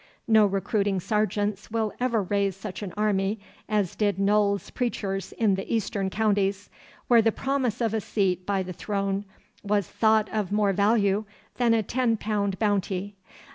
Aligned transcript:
No 0.27 0.47
recruiting 0.47 0.99
sergeants 0.99 1.69
will 1.69 1.93
ever 1.99 2.23
raise 2.23 2.55
such 2.55 2.81
an 2.81 2.91
army 2.97 3.39
as 3.69 3.95
did 3.95 4.17
Noll's 4.17 4.71
preachers 4.71 5.31
in 5.33 5.53
the 5.53 5.71
eastern 5.71 6.09
counties, 6.09 6.71
where 7.07 7.21
the 7.21 7.31
promise 7.31 7.81
of 7.81 7.93
a 7.93 8.01
seat 8.01 8.43
by 8.43 8.63
the 8.63 8.73
throne 8.73 9.25
was 9.61 9.87
thought 9.87 10.27
of 10.33 10.51
more 10.51 10.73
value 10.73 11.25
than 11.57 11.75
a 11.75 11.83
ten 11.83 12.17
pound 12.17 12.57
bounty. 12.57 13.15